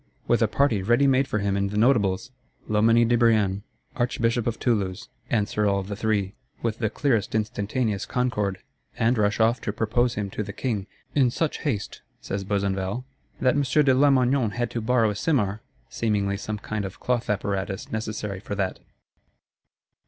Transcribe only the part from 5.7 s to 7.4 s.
the three, with the clearest